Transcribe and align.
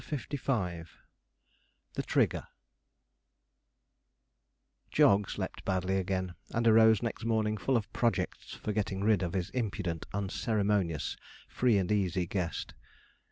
CHAPTER 0.03 0.35
LV 0.35 0.87
THE 1.93 2.01
TRIGGER 2.01 2.47
Jog 4.89 5.29
slept 5.29 5.63
badly 5.63 5.97
again, 5.97 6.33
and 6.49 6.67
arose 6.67 7.03
next 7.03 7.23
morning 7.23 7.55
full 7.55 7.77
of 7.77 7.93
projects 7.93 8.55
for 8.55 8.73
getting 8.73 9.03
rid 9.03 9.21
of 9.21 9.33
his 9.33 9.51
impudent, 9.51 10.07
unceremonious, 10.11 11.17
free 11.49 11.77
and 11.77 11.91
easy 11.91 12.25
guest. 12.25 12.73